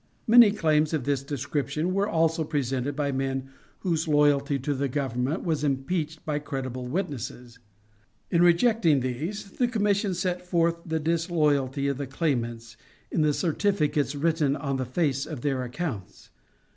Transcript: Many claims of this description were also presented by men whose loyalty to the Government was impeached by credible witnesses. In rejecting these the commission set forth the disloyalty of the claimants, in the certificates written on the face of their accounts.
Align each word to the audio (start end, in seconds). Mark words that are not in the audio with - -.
Many 0.25 0.49
claims 0.49 0.93
of 0.93 1.03
this 1.03 1.21
description 1.21 1.93
were 1.93 2.09
also 2.09 2.43
presented 2.43 2.95
by 2.95 3.11
men 3.11 3.51
whose 3.81 4.07
loyalty 4.07 4.57
to 4.57 4.73
the 4.73 4.87
Government 4.87 5.43
was 5.43 5.63
impeached 5.63 6.25
by 6.25 6.39
credible 6.39 6.87
witnesses. 6.87 7.59
In 8.31 8.41
rejecting 8.41 9.01
these 9.01 9.51
the 9.51 9.67
commission 9.67 10.15
set 10.15 10.41
forth 10.41 10.77
the 10.83 10.99
disloyalty 10.99 11.87
of 11.87 11.99
the 11.99 12.07
claimants, 12.07 12.77
in 13.11 13.21
the 13.21 13.31
certificates 13.31 14.15
written 14.15 14.55
on 14.55 14.77
the 14.77 14.85
face 14.85 15.27
of 15.27 15.41
their 15.41 15.61
accounts. 15.61 16.31